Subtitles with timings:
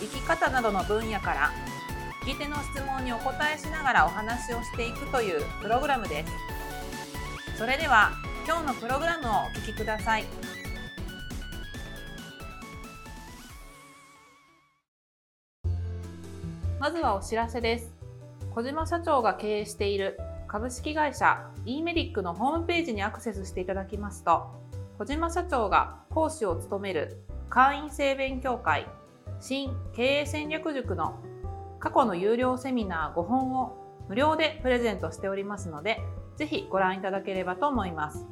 [0.00, 1.52] 生き方などの分野から
[2.22, 7.58] 聞き手の質問にお答えしながらお話をしていくというプログラムです。
[7.58, 8.12] それでは
[8.46, 10.24] 今日のプログラムをお聞きください。
[16.80, 17.94] まずはお知らせです。
[18.54, 24.52] 小島社長が経営している株式会社 e メリックのホームページにアクセスしていただきますと
[24.98, 28.86] 小島社長が講師を務める会員制勉強会
[29.46, 31.22] 新経営戦略塾の
[31.78, 33.76] 過去の有料セミナー5本を
[34.08, 36.00] 無料でプレゼントしておりますので、
[36.38, 38.24] ぜひご覧いただければと思います。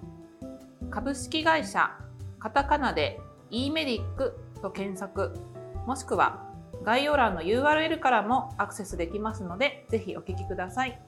[0.90, 1.90] 株式会社
[2.38, 5.34] カタカナで e メディックと検索、
[5.86, 6.48] もしくは
[6.82, 10.98] 概要欄の URL からもアクセスできますので、ぜひお聞きください。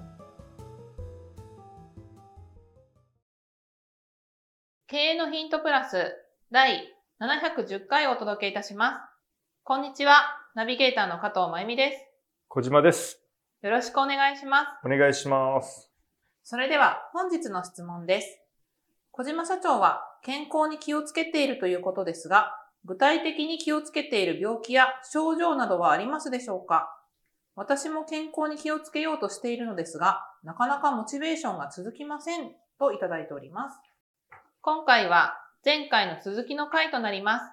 [4.87, 6.13] 経営のヒントプラス
[6.51, 9.14] 第710回をお届けいたします。
[9.67, 10.27] こんにちは。
[10.55, 12.05] ナビゲーターの加藤真由美です。
[12.49, 13.23] 小島です。
[13.63, 14.67] よろしくお願いします。
[14.85, 15.91] お願いします。
[16.43, 18.43] それでは本日の質問です。
[19.11, 26.95] 小島社長は健康に気をつけているということですが、具体的に気をつけている病気や症状などはありますでしょうか？
[27.57, 33.79] 私も健康に気をつけようとしているのですが、なかなかモチベーションが続きませんといただいております。
[34.61, 37.47] 今回は前回の続きの回となります。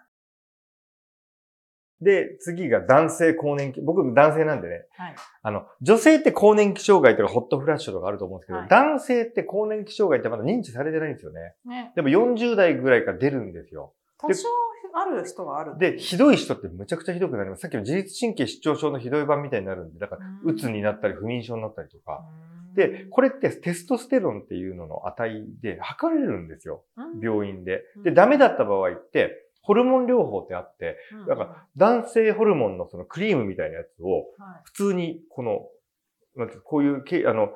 [2.01, 3.81] で、次が男性更年期。
[3.81, 4.85] 僕男性なんでね。
[4.97, 5.15] はい。
[5.43, 11.53] あの、女性って更年期障害とかホットフラッシュとかあると思うんですけど、はい、男性って更年期障害ってまだ認知されてないんですよね。
[11.65, 11.91] ね。
[11.95, 13.93] でも40代ぐらいから出るんですよ。
[14.17, 14.47] 多少
[14.93, 17.61] ある人はあるで、ひどい人ってむちゃくちゃひどくなります。
[17.61, 22.25] さっきの自律神経失調症のひどい版みたいになるんで、だから、うつになったり不眠症になったりとか。
[22.75, 26.83] で、これってテストステロンっていうのの値で測れるんですよ。
[27.21, 27.83] 病院で。
[28.03, 34.25] で、ダメだった場合って、ホルモン療法ってあって、だから男性ホルモンのそのクリームみたいなやつを、
[34.63, 35.67] 普通にこの、
[36.35, 37.49] なんてこういう、あの、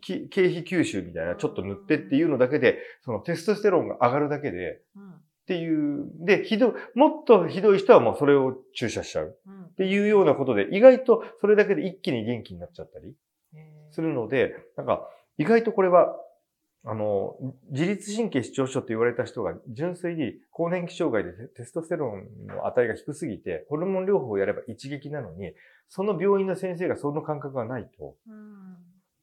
[0.00, 4.80] 経費吸収みたいなちょっと塗ってっていうのだけで、そのテストステロンが上がるだけで、
[5.44, 9.36] っていう、で、ひど、もっとひどい人はもうそれを注射しちゃう。
[9.74, 13.14] っていうようなことで、意外とそれだけで一気に元気になっちゃったり
[13.90, 16.16] するので、なんか、意外とこれは
[16.86, 17.36] あの、
[17.70, 25.54] 自律神経失調症って言われた人が純粋に更年期障害でテストステロンの値が低すぎて、ホルモン療法をやれば一撃なのに、
[25.88, 28.16] その病院の先生がその感覚がないと、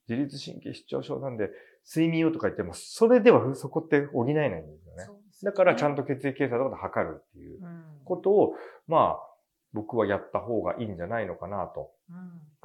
[0.09, 1.51] 自律神経失調症なんで
[1.87, 5.05] 睡眠をとか言っても、それではそこって補えないんですよね。
[5.05, 5.09] ね。
[5.43, 7.59] だからちゃんと血液検査とかで測るっていう
[8.05, 8.53] ことを、
[8.87, 9.19] まあ、
[9.73, 11.91] 僕はやった方がいいんじゃないのかなと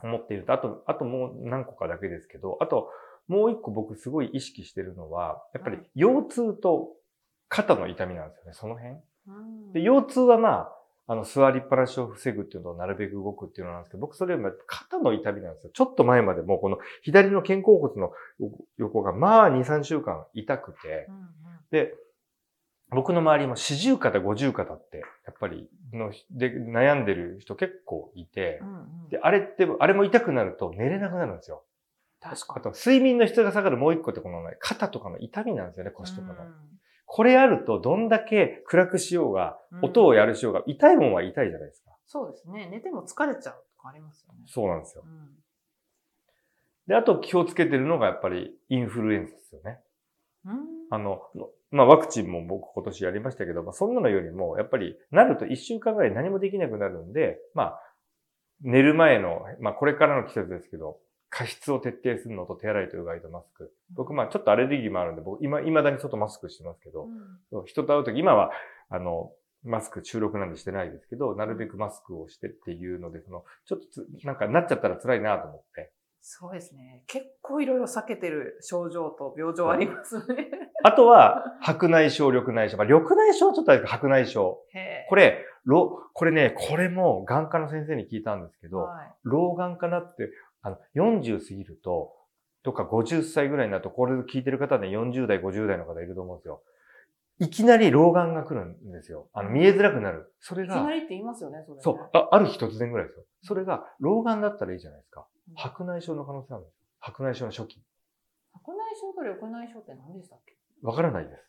[0.03, 2.89] 思っていると、あと、あともう何個かだけですけど、あと、
[3.29, 6.89] もう一個僕すごい意識してるのは、やっぱり腰痛と
[7.49, 8.97] 肩の痛みなんですよね、その辺。
[9.73, 10.73] で腰痛はまあ、
[11.09, 15.71] あの、座りっぱなしを防ぐっていうのをなるべく動くっていうのなんですけど、僕それよりも肩の痛みなんですよ。
[15.73, 18.13] ちょっと前までもこの左の肩甲骨の
[18.77, 21.09] 横がまあ2、3週間痛くて、
[21.71, 21.95] で、
[22.91, 28.61] 僕の周りも四十肩、五十肩って、やっぱりの、で、悩んでる人結構いて、
[29.11, 31.65] で、あれって、あれも痛くなると寝れなくなるんですよ。
[32.21, 36.35] 確かあと、睡眠の質が下がるもう一個ってこの、ね、肩とかの痛みなんですよね、腰とかの。
[37.05, 41.91] これあると、どんだけ暗くしようが、音をやるしようが、痛いもんは痛いじゃないですか。
[42.07, 42.69] そうですね。
[42.71, 44.41] 寝ても疲れちゃうとかありますよね。
[44.47, 45.05] そうなんですよ。
[46.87, 49.81] で、あと気をつけてるのがやっぱりインフルエンザですよね。
[50.91, 51.21] あの、
[51.71, 57.81] まあワクチンも僕今年やりましたけど、まあそんなのよりも、やっぱりなると一週間ぐらい何もできなくなるんで、まあ、
[58.63, 60.99] 寝る前の、まあこれからの季節ですけど、
[61.31, 63.73] 加湿を徹底するのと手洗いとうがいとマスク。
[63.95, 67.09] 僕、まあちょっとアレルギーもあるんで、僕、今、未だに外マスクしてますけど、
[67.53, 68.51] うん、人と会うとき、今は、
[68.89, 69.33] あの、
[69.65, 75.93] マスク収録なんでしてないですけど、なるべくマスクをしてっていうので、その、ちょっとなんかなっちゃったら辛いなと思って。
[76.21, 77.03] そうですね。
[77.07, 80.51] 結構いろいろ避けてる症状と病状ありますね。
[80.83, 82.77] あとは、白内障、緑内障。
[82.79, 84.57] まあ、緑内障ちょっとあれか、白内障。
[85.09, 85.45] これ、
[86.13, 90.31] これね、これも眼科の先生に聞いたんですけど、はい、老眼かなって
[90.67, 92.13] あの、40過ぎると、
[92.65, 96.63] とか50歳ぐらいになると、これ聞いてる方ね、40代、50代の方いると思うんですよ。
[97.39, 99.29] いきなり老眼が来るんですよ。
[99.33, 100.35] あの、見えづらくなる。
[100.41, 101.83] それがいきな、りって言いますよね、それ、ね。
[101.83, 103.25] そう、あある日突然ぐらいですよ。
[103.43, 105.29] それが、老眼だったらいいじゃないですか。
[105.49, 105.55] うん。
[105.55, 106.87] 白内障の可能性あるんですよ。
[106.99, 107.81] 白内障の初期。
[108.53, 110.57] 白内障と緑内障って何でしたっけ？
[110.83, 111.47] わからないですうん。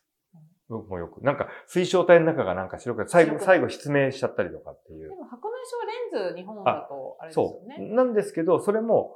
[0.69, 1.21] 僕もよく。
[1.23, 5.15] なんか、水晶体の中がなんか白くて、最後、最後失明しちゃったりとかっていうで。
[5.15, 5.53] も白内
[6.11, 7.69] 障レンズ日本だとあれですそう。
[7.71, 7.95] よね。
[7.95, 9.15] なんですけど、それも、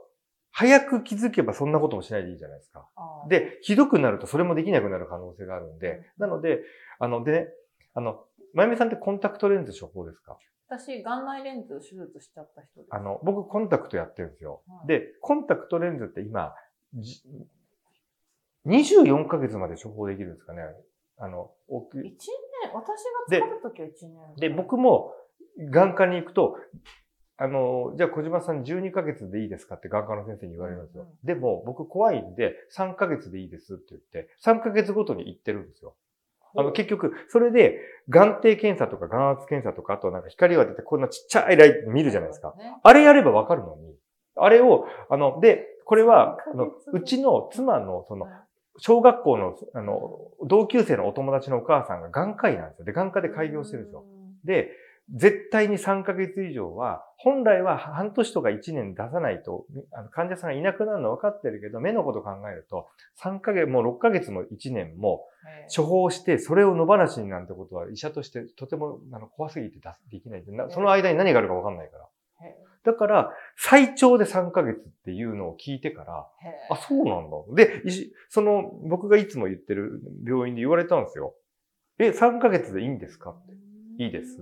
[0.54, 2.86] 早く気づけばそんなこともしないでいいじゃないですか。
[3.30, 6.62] で、ひどくなるとそれもできなくなる可能性があるんで、うんなので、
[7.00, 7.48] あの、でね、
[7.94, 10.38] あの、まゆみさんってコンタクトレンズ処方ですか？
[10.68, 12.88] 私、眼内レンズ手術しちゃった人です。
[12.92, 14.62] あの、僕コンタクトやってるんですよ。
[14.68, 16.54] はいで、コンタクトレンズって今、
[16.96, 17.24] じ
[18.66, 20.64] 24ヶ月まで処方できるんですかね？
[21.22, 24.36] あの、大きい1年、私が使った時は1年。
[24.38, 25.14] で、僕も
[25.70, 26.58] 眼科に行くと、
[27.38, 31.04] あの、じゃあ小島さん12ヶ月でいいですかって眼科の先生に言われるんですよ。
[31.04, 35.96] うんうんでも僕怖いんで3ヶ月でいいですって言って、3ヶ月ごとに行ってるんですよ。
[36.56, 37.80] あの、結局、それで、
[38.10, 42.54] 眼底検査とか眼圧検査とか、あとなんか光を当ててこんなちっちゃいライト見るじゃないですか。
[42.58, 42.78] ね。
[42.84, 43.96] あれやればわかるのに、
[44.36, 48.34] あれを、あの、で、これは、あの3ヶ月、うちの妻の、その、はい
[48.82, 52.86] 小学校の、あの、同級生のお友達のお母さんが眼科医なんですよ。
[52.86, 54.04] で、眼科で開業してるんですよ。。
[54.44, 54.72] で、
[55.14, 62.88] 絶対に3ヶ月以上は、本来は半年とか1年出さないと、あの患者さんがいなくなるの分かってるけど、目のこと考えると、
[63.22, 65.28] 3ヶ月、もう6ヶ月も1年も
[65.76, 72.08] 処方して、それを野放しになんてことは医者としてとてもあの怖すぎて出すできないなその間に何があるか分かんないから。
[72.86, 76.28] へだから、最長で3ヶ月っていうのを聞いてから、
[76.70, 77.38] あ、そうなんだ。
[77.56, 77.84] で、
[78.30, 81.36] その、僕がいつも言ってる病院で言われたんですよ。
[82.00, 83.32] え、3ヶ月でいいんですか？
[83.32, 83.54] って。
[84.00, 84.38] ーいいです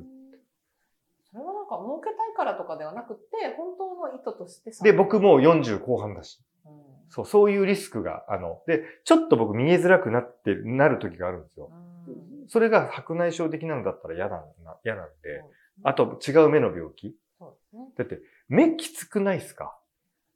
[1.31, 6.39] それはなんか儲けたいからとかではなくて、本当の意図としてさで、僕、も40後半だし。
[6.65, 6.71] うん
[7.11, 11.69] そう、そういうリスクが、あの、で、ちょっと僕見えづらくなって、なる時があるんですよ。
[11.71, 11.89] うん
[12.51, 15.39] それが白内障的なのだったら嫌なんな、嫌なんで。
[15.39, 15.49] そう
[15.83, 17.15] あと、違う目の病気。
[17.97, 19.77] だって、目きつくないっすか？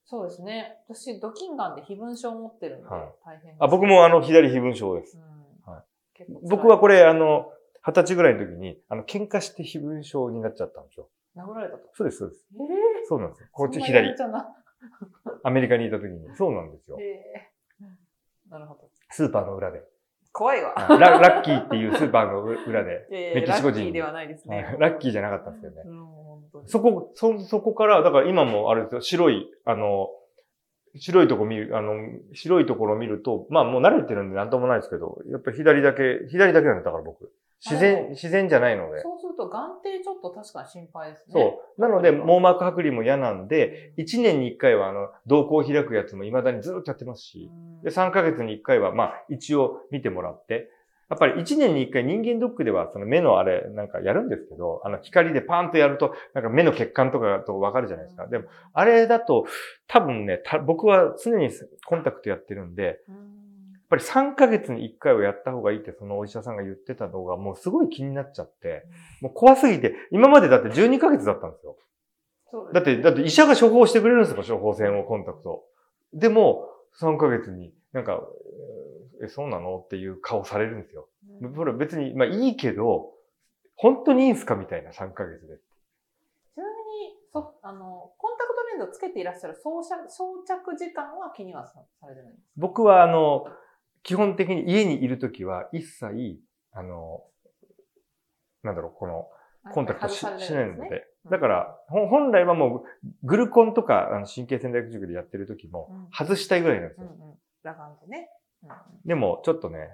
[0.05, 0.77] そうですね。
[0.87, 5.17] 私、ドキンガンで非分症を持ってるんで、はい大変あ、僕もあの、左非分症です。
[5.17, 5.83] うんはい
[6.43, 7.51] 僕はこれ、あの、
[7.85, 11.09] 二十歳ぐらいの時に、あの、喧嘩して非分症になっちゃったんですよ。
[11.35, 11.89] 殴られたと。
[11.93, 12.45] そうです、そうです。
[12.53, 12.63] え
[13.01, 13.47] えそうなんですよ。
[13.51, 14.13] こっち左
[15.43, 16.35] アメリカにいた時に。
[16.37, 16.97] そうなんですよ。
[16.99, 17.53] ええ
[18.49, 18.89] なるほど。
[19.09, 19.83] スーパーの裏で。
[20.33, 20.73] 怖いわ。
[20.89, 23.07] ララッキーっていうスーパーの 裏で。
[23.35, 24.75] メキシコ人ラッキーではないですね。
[24.79, 25.83] ラッキーじゃなかったんですけどね。
[26.65, 30.09] そこ、そ、そこから、だから今もあれですよ、白い、あの、
[30.95, 31.93] 白いとこ見る、あの、
[32.33, 37.31] 白いところを見ると、まあもう慣れてるんでなんともないですけど、やっぱり左だけ、左だけなんだ、だから僕。
[37.65, 39.01] 自然、自然じゃないので。
[39.01, 41.41] そうすると眼底ちょっと確かに心配ですね。
[41.41, 41.81] そう。
[41.81, 47.49] なので、網膜剥離も嫌なんで、1年に1回は、あの、瞳孔を開くやつも未だにずっとやってますし、
[47.83, 50.69] で、3ヶ月に1回は、まあ、一応見てもらって、
[51.09, 58.27] やっぱり1年に1回人間ドックでは、その目のあれ、なんかやるんですけど、あの、光でパーンとやると、なんか目の血管とかとわかるじゃないですか。
[58.27, 59.45] でも、あれだと、
[59.87, 61.49] 多分ね、た僕は常に
[61.85, 62.99] コンタクトやってるんで、
[63.93, 68.83] ぱり3ヶ月に1回はやった方がいいってそのお医者さんが言ってたのがもうすごい気になっちゃって、
[69.21, 71.77] もう怖すぎて、今までだって12ヶ月だったんですよ。
[72.73, 75.63] だって、だって医者が処方してくれるんですよ、処方箋を、コンタクト。
[76.13, 78.21] でも、3ヶ月に、なんか、
[79.23, 81.07] え、そうなのっていう顔されるんですよ。
[81.41, 83.11] うんそれ別に、まあいいけど、
[83.75, 85.57] 本当にいいんすかみたいな3ヶ月で。
[86.53, 93.45] ちなみに、そ、あの、コンタクトレンズをつけていらっしゃる装着、装着時間は気にはさされてないんです僕は、あの、
[94.03, 96.39] 基本的に家にいるときは一切、
[96.71, 97.23] あの、
[98.63, 99.27] なんだろう、この、
[99.63, 101.07] かコンタクトし,、しないねので。
[101.31, 102.83] だから、ほ本来はもう、
[103.23, 107.07] グルコンとか、あの神経戦略塾でやってる時もうん、外したいぐらいなんですよ。
[107.07, 107.35] うんうん。
[107.63, 108.29] 裸眼でね。
[108.63, 109.89] うんうんでも、ちょっとね、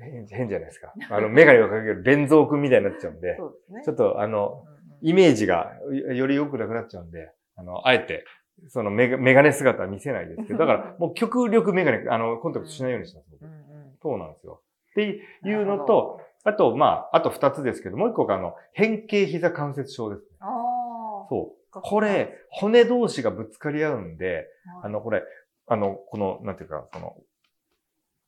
[0.00, 0.94] 変変じゃないですか。
[1.10, 3.82] あの、メガネをかける連蔵君みたいになっちゃうんで、そうですね。
[3.84, 4.64] ちょっとあの、
[5.02, 8.24] イメージがよより良くなくなっちゃうんで、あの、あえて、
[8.68, 13.28] そのメガメガネ姿は見せないですけど、だからもう極力メガネ、あの、コンタクトしないようにしてます。
[13.30, 13.58] 僕うんうん
[14.00, 14.60] そうなんですよ。
[14.92, 20.26] っていうのと、、あと、まあ、あと二つですけど、もう一個があの、変形膝関節症ですね。
[20.40, 21.26] ああ。
[21.28, 21.80] そう。
[21.80, 24.46] これ、骨同士がぶつかり合うんで、はい、
[24.84, 25.22] あの、これ、
[25.66, 27.16] あの、この、なんていうか、その、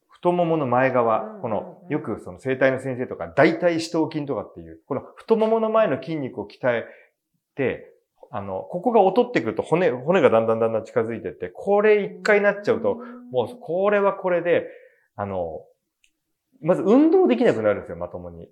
[0.09, 6.85] 太ももの前側、この、よくその生体の先生とか、大腿四頭筋とかっていう、この太ももの前の筋肉を鍛え
[7.55, 7.90] て、
[8.31, 12.97] あの、ここが劣ってくると骨、骨がだんだんだんだん近づいてって、これ一回なっちゃうと、
[13.33, 14.69] もう、これはこれで、
[15.17, 15.63] あの、
[16.63, 18.49] まず運動できなくなるんですよ、まともに。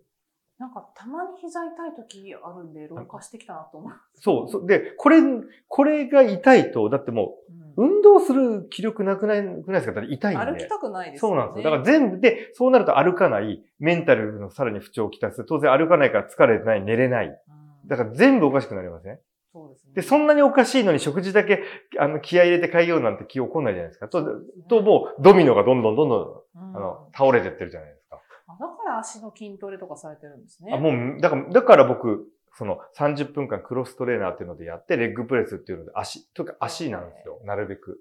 [0.59, 3.93] なんか、たまに膝痛い時あるんで、老化してきたなと思う。
[4.17, 5.23] そう、そうで、これ、
[5.69, 9.93] これが痛いと、だってもう、うん運動する気力なくないくないですか？
[9.93, 10.45] だって痛いんで。
[10.45, 11.71] 歩きたくないですそうなんですよ。
[11.71, 15.45] だから全部で、そうなると歩かない、メンタルのさらに不調をきたす。
[15.45, 17.27] 当然歩かないから疲れてない、寝れない。
[17.29, 19.21] うんだから全部おかしくなりますね。
[19.59, 19.93] そうですね。
[19.95, 21.63] で、そんなにおかしいのに食事だけ、
[21.99, 24.09] あの、気合い入れて変えようなんて気起こんないじゃないですか。
[24.09, 24.25] と、
[24.69, 28.21] ともう、ドミノがどんどんどんどうん、ん、あの、倒れてってるじゃないですか。
[28.47, 30.73] あだから足の筋トレとかされてるんですね。
[30.73, 37.41] あもう、だから、だから僕、その30分間クロストレーナーっていうのでやって、レッグプレスっていうので足、というか足なんですよ。
[37.45, 38.01] なるべく。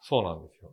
[0.00, 0.72] そうなんですよ。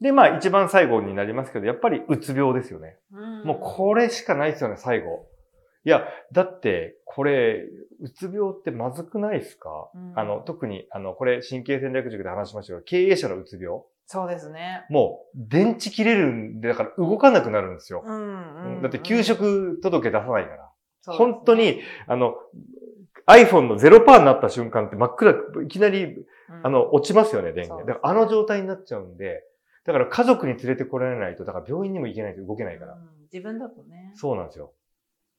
[0.00, 2.96] で、まあ一番最後になりますけど、やっぱりうつ病ですよね。
[3.12, 5.26] うんもうこれしかないですよね、最後。
[5.84, 7.64] いや、だって、これ、
[8.00, 13.80] うつ病ってまずくないですか、うんあの、特に、あの、これ、神経戦略塾で話しましたけど、経営者のうつ病？
[14.06, 14.86] そうですね。
[14.90, 18.02] もう、電池切れるんで、だから動かなくなるんですよ。
[18.04, 20.56] うんうんだって、給食届け出さないから。
[20.56, 20.62] ね
[21.06, 22.34] 本当に、あの、
[23.26, 26.26] iPhone の0%になった瞬間って真っ暗、いきなり、うん
[26.62, 27.86] あの、落ちますよね、電源。
[27.86, 29.42] だから、あの状態になっちゃうんで、
[29.84, 32.94] だから家族に連れてこられないと、だから病院にも行けないと動けないから。
[32.94, 34.12] うん自分だとね。
[34.14, 34.72] そうなんですよ。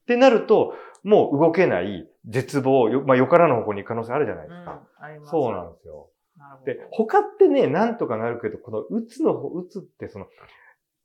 [0.02, 4.72] ってなると、もう動けない、絶望、よまあ、よからぬ方向に行く可能性あるじゃないですか。
[4.72, 6.10] うんありますそうなんですよ。
[6.64, 10.26] で、他ってね、なんとかなるけど、このうつの方、うつってその、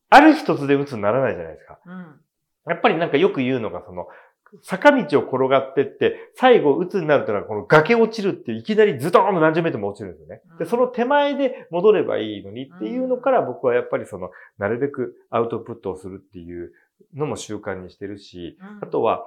[0.10, 1.80] ある一つでうつにならないじゃないですか。
[1.86, 2.20] うん。
[2.68, 4.08] やっぱりなんかよく言うのが、その、
[4.62, 10.42] 坂道を転がってって、最後、鬱になるというのは、この崖落ちるっていきなりズドーンと何十メートルも落ちるんですよね。
[10.60, 16.72] で、その手前で戻ればいいのにっていうのから、僕はやっぱりその、なるべくアウトプットをするっていう
[17.16, 19.26] のも習慣にしてるし、あとは、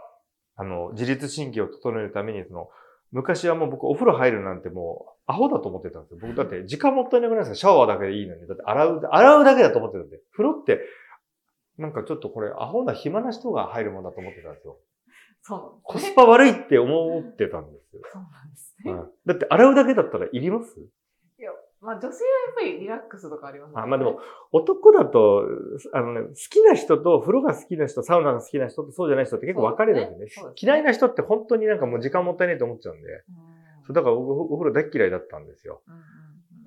[0.57, 2.69] あの、自律神経を整えるために、その、
[3.13, 6.19] 昔はもう僕お風呂入るなんてもう、アホだと思ってたんですよ。
[6.21, 7.55] 僕だって時間もったいなくないですか？
[7.57, 8.47] シャワーだけでいいのに。
[8.47, 10.19] だって洗う、洗うだけだと思ってたんで。
[10.33, 10.81] 風呂って、
[11.79, 14.79] なんかちょっとこれ、アホな暇な人が入るもんだと思ってたんですよ。
[15.43, 16.17] そうなんコスですね。
[16.17, 18.03] パ悪いって思ってたんですよ。
[18.13, 18.93] そうなんですね。
[18.93, 20.75] はいだって洗うだけだったらいります？
[21.81, 23.83] まあ女性はやっぱりリラックスとかありますよね。
[23.83, 24.19] あまあでも、
[24.53, 25.45] 男だと、
[25.93, 30.25] あのね、好きな人と風呂が好きな人、サウナが好きな人とそうじゃない人って結構分かれるんでね。
[30.27, 30.71] ですねですね。
[30.71, 33.09] 嫌いな人って本当になんかもう時間もったいないと思っちゃうんで。
[33.09, 33.23] うん。
[33.87, 35.83] そうだから僕おお風呂大っ嫌いだったんですよ。
[35.87, 36.01] うんうん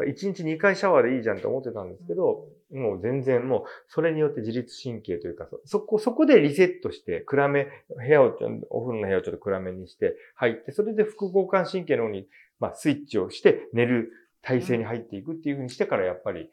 [0.05, 12.27] 1日2回シャワーでいいじゃんって思ってたんですけど、もう全然もう、それによって自律神経というか、そそこ、そこでリセットして、暗め、部屋をちょ、お風呂の部屋をちょっと暗めにして入って、それで副交感神経の方に、
[12.59, 14.11] まあ、スイッチをして寝る
[14.41, 16.49] 体勢に入っていくっていうふうにしてから、やっぱり、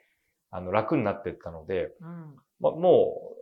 [0.51, 3.35] あの、楽になっていったので、うんまあ、も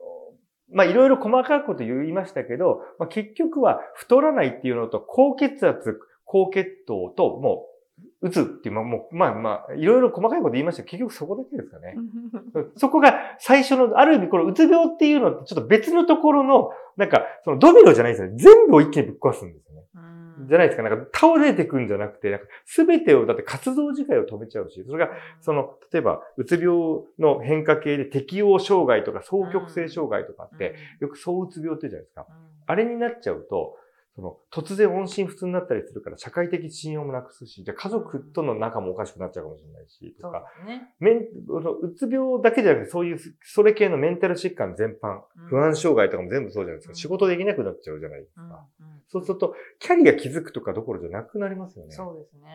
[0.71, 7.77] う、まあ、いろいろ細かいこと言いましたけど、まあ、結局は太らないっていうのと、高血圧、高血糖と、もう、
[8.23, 11.95] 打つっていう、まあ、もう、まあまあ、いろいろ細かいこと言いましたけど、結局そこだけですかね。
[12.77, 18.37] そこが最初の、ある意味このうつ病っていうのってちょっと別のところの、なんか、そのドミノじゃないですよね。
[18.37, 19.87] 全部を一気にぶっ壊すんですよね。
[19.95, 20.06] うん
[20.47, 20.83] じゃないですか。
[20.83, 32.27] なんか倒れてくんじゃなくて、なんか全てを、だって活動自体を止めちゃうし、それが、その、例えば、うつ病の変化系で適応障害とか双極性障害とかって、よく躁うつ病って言うじゃないですか。
[32.29, 33.77] うんあれになっちゃうと、
[34.17, 40.95] その、突然音信不通になったりするから、社会的信用もなくすし、じゃあ家族との仲もおかしくなっちゃうかもしれないし、とか、ですね。
[41.01, 46.91] メン、うつ病だけじゃなくて、そういう、それ系のメンタル疾患全般、うん不安障害とかも全部そうじゃないですか。
[46.93, 48.67] うん仕事できなくなっちゃうじゃないですうんか。
[48.81, 51.93] うんそうすると、キャリア築くとかどころじゃなくなりますよね。
[51.93, 52.51] そうですね。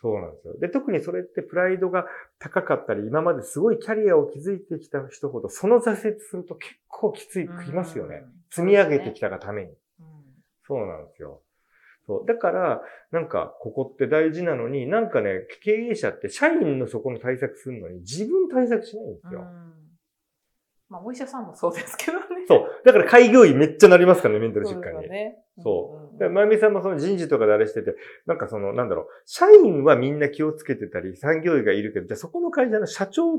[0.00, 0.58] そうなんですよ。
[0.58, 2.06] で、特にそれってプライドが
[2.40, 8.24] 高かったり、今まですごいキャリアを築いてきた人ほど、その挫折すると結構きつい、きますよね。
[8.50, 9.70] 積み上げてきたがために。
[10.72, 10.80] うん。
[10.80, 11.42] そうなんですよ。
[12.06, 12.26] そう。
[12.26, 19.40] だから、なんか、ここって大事なのに、なんかね、経営者って社員のそこの対策するのに、自分対策しないんですよ。
[19.40, 19.72] うん
[20.92, 22.26] まあ、お医者さんもそうですけどね。
[22.46, 22.82] そう。
[22.84, 25.00] だから開業医めっちゃなりますからね、メンタルそう疾患に。
[25.00, 25.38] ですよね。
[25.62, 26.30] そう。
[26.30, 33.38] まゆみさんもその人事とかであれしてて、なんかその、なんだろう、社員はみんな気をつけてたり、産業医がいるけど、じゃあそこの会社の社長っ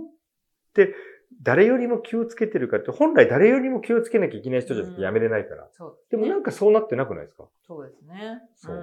[0.73, 0.95] て、
[1.41, 5.67] 誰よりも気をつけてるかって、本来誰よりも気をつけなきゃいけない人じゃなくて辞めれないから。
[5.71, 7.45] そうでもなんかそうなってなくないですか？
[7.67, 8.41] そうですね。
[8.55, 8.79] そうん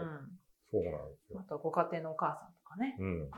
[0.71, 1.41] そうなんですよ。
[1.41, 2.97] あとご家庭のお母さんとかね。
[2.99, 3.07] うん。
[3.07, 3.29] うんうん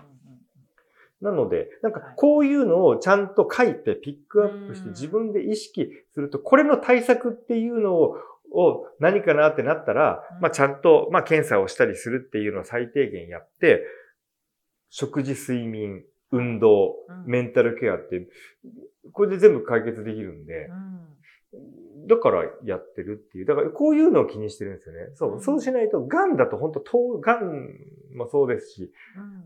[1.21, 8.17] なので、なんかはいこういうのをちゃんと書いてピックアップしてうん自分で意識すると、これの対策っていうのを、
[8.53, 13.85] を何かなってなったらうん、まあちゃんと、まあ検査をしたりするっていうのを最低限やって、
[14.91, 16.03] 食事、睡眠、
[16.33, 18.27] 運動、うんメンタルケアって、
[19.13, 21.03] これで全部解決できるんで、うん
[22.09, 23.47] だからやってるっていう。
[23.47, 25.01] だからこういうのを気にしてるんですよね。
[25.15, 25.37] そうう。
[25.37, 27.69] んそうしないと、癌だと本当遠、癌
[28.17, 28.93] もそうですし、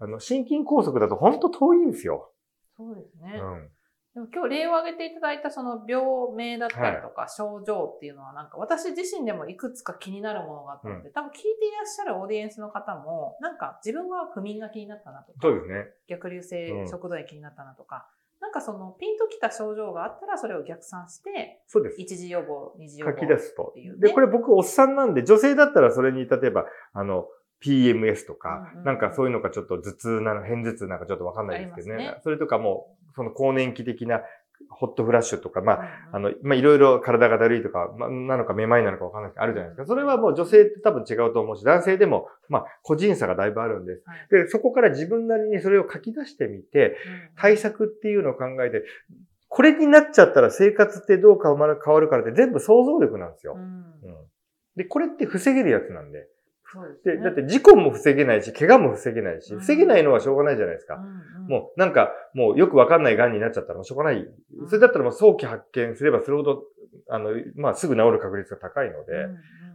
[0.00, 2.30] うんあの、心筋梗塞だと本当遠いんですよ。
[2.76, 3.40] そうですね。
[3.42, 3.68] うん。
[4.16, 6.02] でも今日例を挙げていただいたその病
[6.34, 15.84] 名だったりとか症状っていうのはなんか私自身でもいくつか気になるものがあったので、多分聞いていらっしゃるオーディエンスの方もなんか自分は不眠が気になったなとか、そうですね。
[16.08, 18.08] 逆流性食道炎気になったなとか、
[18.40, 22.00] なんかそのピンときた症状があったらそれを逆算して、そうです。
[22.00, 23.74] 一時予防、二次予防書き出すと。
[23.98, 27.26] で、これ僕おっさんなんで、女性だったらそれに例えば、あの、
[27.64, 32.18] PMS とか、なんかそういうのがちょっと頭痛なの、偏頭痛なんかちょっとわかんないですけどね。
[32.22, 34.20] それとかもう、その更年期的な
[34.70, 35.76] ホットフラッシュとか、まあ、
[36.12, 39.86] ああ、の、まあ、いろいろ体がだるいとか、まあ、なのかめまいなのかわかんないあるじゃないですか。
[39.86, 44.02] それはもう女性って多分違うと思うし、男性でも、まあ、個人差がだいぶあるんです。
[44.06, 46.96] はいで、そこから自分なりにそれを書き出してみて、
[47.36, 48.84] 対策っていうのを考えて、
[49.48, 53.58] これになっちゃったら生活ってどう変わる変わるからって全部想像力なんですよう。
[53.58, 54.26] んうん
[54.76, 56.28] で、これって防げるやつなんで。
[57.04, 57.18] で。
[57.18, 60.98] だって事故も防げないし、怪我も防げないし、うん防げないのはしょうがないじゃないですか。
[61.48, 64.26] もうなんか、もうよくわかんない癌になっちゃったらしょうがない。
[64.66, 66.62] それだったらもう早期発見すればするほど、
[67.08, 69.12] あの、まあすぐ治る確率が高いので、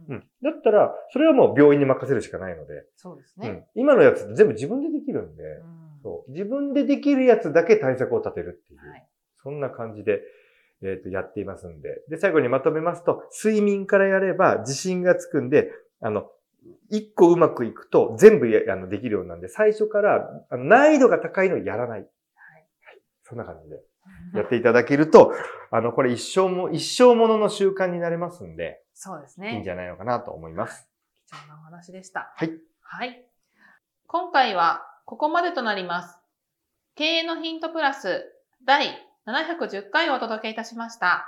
[0.08, 0.18] うん。
[0.42, 3.48] だったら、それはもう病院に任せるしかないので、そうですね。
[3.48, 3.64] うん。
[3.74, 6.30] 今のやつ全部自分でできるんで、うんそう。
[6.32, 8.80] 自分でできるやつだけ対策を立てるっていう。
[8.80, 9.06] はい
[9.42, 10.20] そんな感じで、
[10.82, 12.02] えっ、と、やっていますんで。
[12.08, 16.26] で、最後にまとめますと、睡眠からやれば自信がつくんで、あの、
[16.90, 22.00] 一個うまくいくと全部やあのできるようなんで、最初からあの難易度が高いのをやらない。
[22.00, 22.08] はい。
[23.22, 23.82] そんな感じで
[24.34, 25.32] やっていただけると、
[25.70, 29.64] あの、これ一生も、一生ものの習慣になれますんで、そうですいいんね。
[29.64, 30.88] じゃないのかなと思います。
[31.28, 32.32] 貴重なお話でした。
[32.36, 32.52] はい。
[32.82, 33.24] はい。
[34.06, 36.18] 今回はここまでとなります。
[36.94, 38.24] 経営のヒントプラス
[38.64, 38.86] 第
[39.26, 41.26] 710回をお届けいたしました。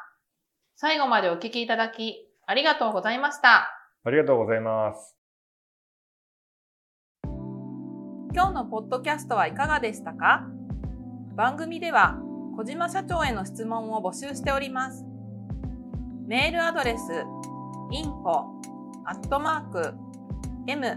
[0.76, 3.70] 最後までお聞きいただきありがとうございました。
[4.04, 5.23] ありがとうございます。
[8.36, 10.48] 今日のポッドキャストはいかがでしたか？
[11.36, 12.18] 番組では
[12.56, 15.04] 小島社長への質問を募集しております。
[16.26, 17.02] メールアドレス
[17.92, 18.46] info
[19.06, 19.94] アットマーク
[20.66, 20.96] m-aim.jp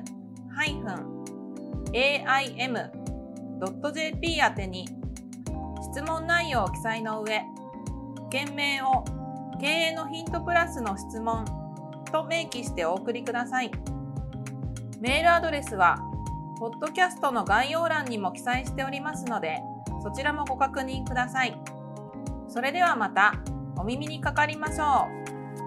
[4.40, 4.90] 宛てに
[5.94, 7.44] 質問内容を記載の上、
[8.32, 9.06] 件名を
[9.62, 11.46] 経営のヒントプラスの質問
[12.12, 13.70] と明記してお送りください。
[15.00, 16.00] メールアドレスは
[16.60, 19.62] ポッドキャストの概要欄にも記載しておりますので、
[20.02, 21.56] そちらもご確認ください。
[22.50, 23.36] それではまた
[23.78, 25.08] お耳にかかりましょ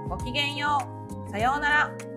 [0.07, 0.09] う。
[0.09, 0.83] ごきげんよ
[1.29, 1.31] う。
[1.31, 2.10] さようなら。